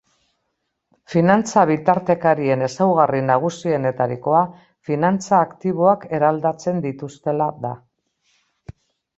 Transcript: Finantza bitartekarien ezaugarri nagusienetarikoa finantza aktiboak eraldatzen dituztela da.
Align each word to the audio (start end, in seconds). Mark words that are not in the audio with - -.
Finantza 1.15 1.65
bitartekarien 1.71 2.63
ezaugarri 2.67 3.19
nagusienetarikoa 3.27 4.39
finantza 4.89 5.43
aktiboak 5.49 6.09
eraldatzen 6.21 6.83
dituztela 6.89 7.53
da. 7.69 7.77